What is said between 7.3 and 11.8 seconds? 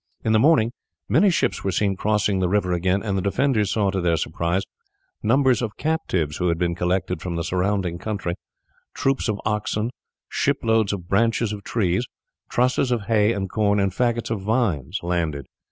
the surrounding country, troops of oxen, ship loads of branches of